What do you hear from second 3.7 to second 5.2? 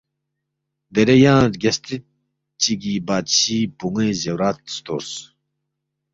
بون٘وے زیورات ستورس